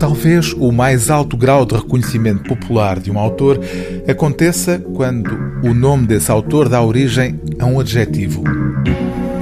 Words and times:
Talvez 0.00 0.52
o 0.54 0.72
mais 0.72 1.10
alto 1.10 1.36
grau 1.36 1.64
de 1.64 1.76
reconhecimento 1.76 2.42
popular 2.42 2.98
de 2.98 3.08
um 3.08 3.20
autor 3.20 3.60
aconteça 4.08 4.80
quando 4.94 5.30
o 5.62 5.72
nome 5.72 6.08
desse 6.08 6.28
autor 6.28 6.68
dá 6.68 6.82
origem 6.82 7.40
a 7.56 7.66
um 7.66 7.78
adjetivo. 7.78 8.42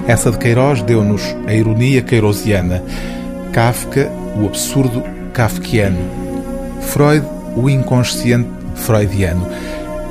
Essa 0.06 0.30
de 0.30 0.36
Queiroz 0.36 0.82
deu-nos 0.82 1.22
a 1.46 1.54
ironia 1.54 2.02
queirosiana, 2.02 2.84
Kafka, 3.54 4.12
o 4.38 4.44
absurdo 4.44 5.02
kafkiano, 5.32 5.96
Freud, 6.82 7.24
o 7.56 7.70
inconsciente 7.70 8.50
freudiano. 8.74 9.48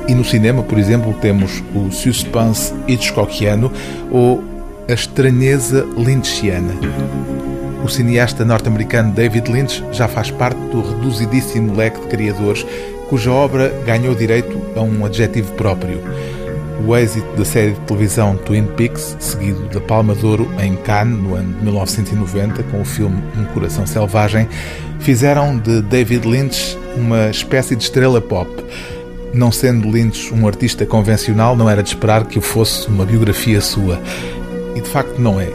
E 0.08 0.14
no 0.16 0.24
cinema, 0.24 0.64
por 0.64 0.80
exemplo, 0.80 1.14
temos 1.20 1.62
o 1.72 1.92
suspense 1.92 2.74
hitchcockiano 2.88 3.70
ou 4.10 4.42
a 4.88 4.92
estranheza 4.92 5.86
lynchiana. 5.96 6.74
O 7.84 7.88
cineasta 7.88 8.44
norte-americano 8.44 9.12
David 9.12 9.50
Lynch 9.50 9.84
já 9.92 10.06
faz 10.06 10.30
parte 10.30 10.58
do 10.70 10.82
reduzidíssimo 10.82 11.74
leque 11.74 12.00
de 12.00 12.06
criadores 12.08 12.66
cuja 13.08 13.32
obra 13.32 13.72
ganhou 13.84 14.14
direito 14.14 14.60
a 14.76 14.82
um 14.82 15.04
adjetivo 15.04 15.52
próprio. 15.54 16.00
O 16.86 16.96
êxito 16.96 17.36
da 17.36 17.44
série 17.44 17.72
de 17.72 17.80
televisão 17.80 18.36
Twin 18.36 18.64
Peaks, 18.64 19.16
seguido 19.18 19.66
da 19.68 19.80
Palma 19.80 20.14
de 20.14 20.24
Ouro 20.24 20.48
em 20.62 20.76
Cannes 20.76 21.18
no 21.20 21.34
ano 21.34 21.52
de 21.54 21.64
1990 21.64 22.62
com 22.64 22.80
o 22.80 22.84
filme 22.84 23.22
Um 23.36 23.44
Coração 23.46 23.86
Selvagem, 23.86 24.48
fizeram 25.00 25.58
de 25.58 25.82
David 25.82 26.26
Lynch 26.26 26.78
uma 26.96 27.28
espécie 27.28 27.74
de 27.74 27.82
estrela 27.82 28.20
pop. 28.20 28.48
Não 29.34 29.52
sendo 29.52 29.90
Lynch 29.90 30.32
um 30.32 30.46
artista 30.46 30.86
convencional, 30.86 31.56
não 31.56 31.68
era 31.68 31.82
de 31.82 31.88
esperar 31.90 32.24
que 32.24 32.38
o 32.38 32.42
fosse 32.42 32.88
uma 32.88 33.04
biografia 33.04 33.60
sua. 33.60 34.00
E 34.74 34.80
de 34.80 34.88
facto 34.88 35.18
não 35.18 35.40
é. 35.40 35.48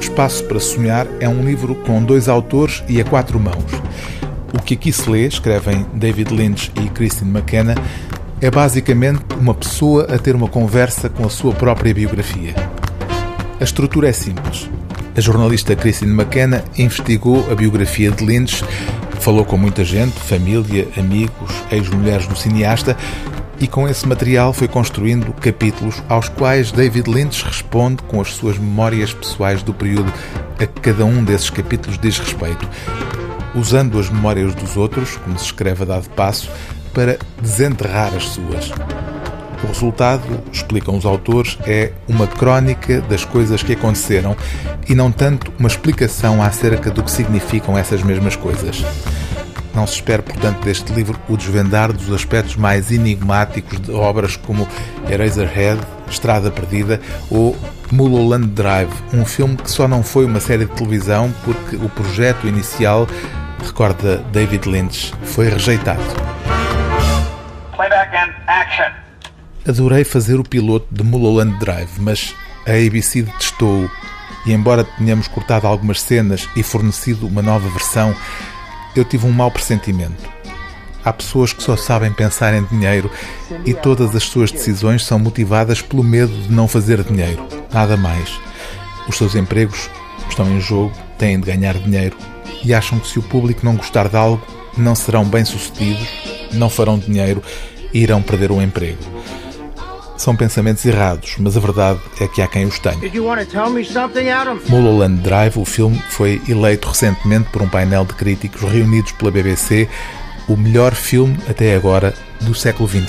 Espaço 0.00 0.44
para 0.44 0.58
Sonhar 0.58 1.06
é 1.20 1.28
um 1.28 1.44
livro 1.44 1.74
com 1.74 2.02
dois 2.02 2.28
autores 2.28 2.82
e 2.88 3.00
a 3.00 3.04
quatro 3.04 3.38
mãos. 3.38 3.72
O 4.52 4.60
que 4.60 4.74
aqui 4.74 4.92
se 4.92 5.08
lê, 5.08 5.26
escrevem 5.26 5.86
David 5.94 6.34
Lynch 6.34 6.72
e 6.82 6.88
Christine 6.88 7.30
McKenna, 7.30 7.74
é 8.40 8.50
basicamente 8.50 9.24
uma 9.40 9.54
pessoa 9.54 10.04
a 10.12 10.18
ter 10.18 10.34
uma 10.34 10.48
conversa 10.48 11.08
com 11.08 11.24
a 11.24 11.30
sua 11.30 11.54
própria 11.54 11.94
biografia. 11.94 12.54
A 13.60 13.64
estrutura 13.64 14.08
é 14.08 14.12
simples. 14.12 14.68
A 15.16 15.20
jornalista 15.20 15.76
Christine 15.76 16.12
McKenna 16.12 16.64
investigou 16.76 17.46
a 17.50 17.54
biografia 17.54 18.10
de 18.10 18.24
Lynch, 18.24 18.64
falou 19.20 19.44
com 19.44 19.56
muita 19.56 19.84
gente, 19.84 20.18
família, 20.18 20.88
amigos, 20.96 21.52
ex-mulheres 21.70 22.26
do 22.26 22.34
cineasta, 22.34 22.96
e 23.62 23.68
com 23.68 23.88
esse 23.88 24.08
material 24.08 24.52
foi 24.52 24.66
construindo 24.66 25.32
capítulos 25.34 26.02
aos 26.08 26.28
quais 26.28 26.72
David 26.72 27.08
Lynch 27.08 27.44
responde 27.44 28.02
com 28.02 28.20
as 28.20 28.34
suas 28.34 28.58
memórias 28.58 29.14
pessoais 29.14 29.62
do 29.62 29.72
período 29.72 30.12
a 30.58 30.66
que 30.66 30.80
cada 30.80 31.04
um 31.04 31.22
desses 31.22 31.48
capítulos 31.48 31.96
diz 31.96 32.18
respeito, 32.18 32.68
usando 33.54 34.00
as 34.00 34.10
memórias 34.10 34.52
dos 34.56 34.76
outros, 34.76 35.16
como 35.18 35.38
se 35.38 35.44
escreve 35.44 35.84
a 35.84 35.86
dado 35.86 36.10
passo, 36.10 36.50
para 36.92 37.16
desenterrar 37.40 38.12
as 38.16 38.30
suas. 38.30 38.72
O 39.62 39.68
resultado, 39.68 40.42
explicam 40.52 40.96
os 40.96 41.06
autores, 41.06 41.56
é 41.64 41.92
uma 42.08 42.26
crónica 42.26 43.00
das 43.02 43.24
coisas 43.24 43.62
que 43.62 43.74
aconteceram 43.74 44.36
e 44.88 44.94
não 44.94 45.12
tanto 45.12 45.52
uma 45.56 45.68
explicação 45.68 46.42
acerca 46.42 46.90
do 46.90 47.00
que 47.04 47.12
significam 47.12 47.78
essas 47.78 48.02
mesmas 48.02 48.34
coisas. 48.34 48.84
Não 49.74 49.86
se 49.86 49.94
espera, 49.94 50.22
portanto, 50.22 50.62
deste 50.64 50.92
livro 50.92 51.18
o 51.28 51.36
desvendar 51.36 51.92
dos 51.92 52.12
aspectos 52.12 52.56
mais 52.56 52.90
enigmáticos 52.90 53.80
de 53.80 53.90
obras 53.90 54.36
como 54.36 54.68
Eraserhead, 55.08 55.80
Estrada 56.08 56.50
Perdida 56.50 57.00
ou 57.30 57.56
Mulholland 57.90 58.48
Drive, 58.48 58.92
um 59.12 59.24
filme 59.24 59.56
que 59.56 59.70
só 59.70 59.88
não 59.88 60.02
foi 60.02 60.26
uma 60.26 60.40
série 60.40 60.66
de 60.66 60.72
televisão 60.72 61.32
porque 61.44 61.76
o 61.76 61.88
projeto 61.88 62.46
inicial, 62.46 63.06
recorda 63.64 64.18
David 64.32 64.68
Lynch, 64.68 65.12
foi 65.24 65.48
rejeitado. 65.48 66.02
Adorei 69.66 70.04
fazer 70.04 70.38
o 70.40 70.44
piloto 70.44 70.86
de 70.90 71.02
Mulholland 71.02 71.58
Drive, 71.58 71.98
mas 71.98 72.34
a 72.66 72.72
ABC 72.72 73.22
detestou-o 73.22 73.90
e, 74.44 74.52
embora 74.52 74.84
tenhamos 74.84 75.28
cortado 75.28 75.66
algumas 75.66 76.00
cenas 76.00 76.48
e 76.56 76.62
fornecido 76.62 77.26
uma 77.26 77.42
nova 77.42 77.68
versão, 77.70 78.14
eu 78.94 79.04
tive 79.04 79.26
um 79.26 79.32
mau 79.32 79.50
pressentimento. 79.50 80.30
Há 81.04 81.12
pessoas 81.12 81.52
que 81.52 81.62
só 81.62 81.76
sabem 81.76 82.12
pensar 82.12 82.54
em 82.54 82.64
dinheiro 82.64 83.10
e 83.64 83.74
todas 83.74 84.14
as 84.14 84.22
suas 84.22 84.52
decisões 84.52 85.04
são 85.04 85.18
motivadas 85.18 85.82
pelo 85.82 86.04
medo 86.04 86.32
de 86.32 86.52
não 86.52 86.68
fazer 86.68 87.02
dinheiro. 87.02 87.44
Nada 87.72 87.96
mais. 87.96 88.30
Os 89.08 89.16
seus 89.16 89.34
empregos 89.34 89.90
estão 90.28 90.46
em 90.46 90.60
jogo, 90.60 90.92
têm 91.18 91.40
de 91.40 91.46
ganhar 91.46 91.74
dinheiro 91.74 92.16
e 92.64 92.72
acham 92.72 93.00
que 93.00 93.08
se 93.08 93.18
o 93.18 93.22
público 93.22 93.64
não 93.64 93.76
gostar 93.76 94.08
de 94.08 94.16
algo, 94.16 94.46
não 94.76 94.94
serão 94.94 95.24
bem-sucedidos, 95.24 96.06
não 96.52 96.70
farão 96.70 96.98
dinheiro 96.98 97.42
e 97.92 98.00
irão 98.00 98.22
perder 98.22 98.52
o 98.52 98.62
emprego. 98.62 99.02
São 100.22 100.36
pensamentos 100.36 100.84
errados, 100.84 101.34
mas 101.40 101.56
a 101.56 101.60
verdade 101.60 101.98
é 102.20 102.28
que 102.28 102.40
há 102.40 102.46
quem 102.46 102.64
os 102.64 102.78
tenha. 102.78 102.96
Mulholland 104.68 105.20
Drive, 105.20 105.58
o 105.58 105.64
filme, 105.64 106.00
foi 106.10 106.40
eleito 106.48 106.88
recentemente 106.88 107.50
por 107.50 107.60
um 107.60 107.68
painel 107.68 108.04
de 108.04 108.14
críticos 108.14 108.62
reunidos 108.62 109.10
pela 109.10 109.32
BBC 109.32 109.88
o 110.46 110.56
melhor 110.56 110.94
filme 110.94 111.36
até 111.48 111.74
agora 111.74 112.14
do 112.40 112.54
século 112.54 112.88
XXI. 112.88 113.02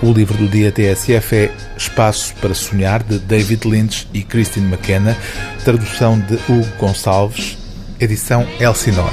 O 0.00 0.12
livro 0.12 0.38
do 0.38 0.46
dia 0.46 0.70
TSF 0.70 1.34
é 1.34 1.52
Espaço 1.76 2.34
para 2.40 2.54
Sonhar, 2.54 3.02
de 3.02 3.18
David 3.18 3.66
Lynch 3.66 4.06
e 4.14 4.22
Christine 4.22 4.72
McKenna, 4.72 5.16
tradução 5.64 6.20
de 6.20 6.34
Hugo 6.48 6.68
Gonçalves, 6.78 7.58
edição 7.98 8.46
Elsinore. 8.60 9.10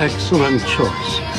Excellent 0.00 0.60
choice. 0.66 1.35